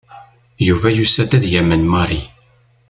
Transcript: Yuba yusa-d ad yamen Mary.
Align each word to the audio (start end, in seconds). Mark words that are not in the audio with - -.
Yuba 0.67 0.87
yusa-d 0.97 1.31
ad 1.37 1.45
yamen 1.51 1.83
Mary. 1.93 2.21